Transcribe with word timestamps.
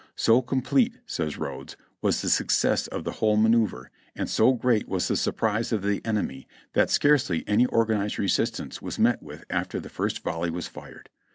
"So 0.15 0.41
complete," 0.41 0.97
says 1.05 1.37
Rodes, 1.37 1.77
"was 2.01 2.23
the 2.23 2.29
success 2.31 2.87
of 2.87 3.03
the 3.03 3.11
whole 3.11 3.37
manoeuvre, 3.37 3.91
and 4.15 4.27
so 4.27 4.53
great 4.53 4.87
was 4.87 5.07
the 5.07 5.15
surprise 5.15 5.71
of 5.71 5.83
the 5.83 6.01
enemy, 6.03 6.47
that 6.73 6.89
scarcely 6.89 7.43
any 7.47 7.67
organized 7.67 8.17
resistance 8.17 8.81
was 8.81 8.97
met 8.97 9.21
with 9.21 9.45
after 9.51 9.79
the 9.79 9.89
first 9.89 10.23
volley 10.23 10.49
was 10.49 10.65
fired. 10.67 11.11